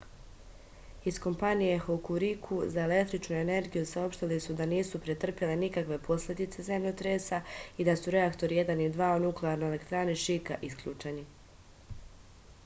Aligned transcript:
iz 1.09 1.17
kompanije 1.25 1.73
hokuriku 1.83 2.57
za 2.75 2.85
električnu 2.89 3.37
energiju 3.41 3.89
saopštili 3.91 4.39
su 4.47 4.55
da 4.63 4.67
nisu 4.73 5.01
pretrpeli 5.05 5.57
nikakve 5.65 5.99
posledice 6.09 6.65
zemljotresa 6.73 7.41
i 7.77 7.87
da 7.91 7.97
su 8.03 8.15
reaktori 8.19 8.59
1 8.63 8.85
i 8.89 8.91
2 8.99 9.15
u 9.21 9.25
nuklearnoj 9.29 9.71
elektrani 9.75 10.17
šika 10.25 10.59
isključeni 10.73 11.25